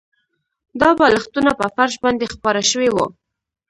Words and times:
دا 0.81 0.89
بالښتونه 0.99 1.51
په 1.59 1.65
فرش 1.75 1.93
باندې 2.03 2.25
خپاره 2.33 2.61
شوي 2.71 2.89
وو 2.91 3.05